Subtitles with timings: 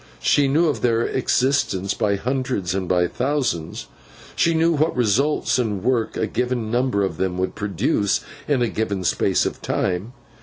[0.19, 3.85] She knew of their existence by hundreds and by thousands.
[4.35, 8.67] She knew what results in work a given number of them would produce in a
[8.67, 10.13] given space of time.